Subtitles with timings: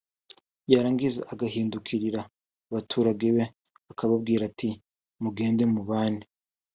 [0.71, 2.19] yarangiza agahindurikira
[2.69, 3.45] abaturage be
[3.91, 4.69] akababwira ati
[5.23, 6.23] ‘mugende mubane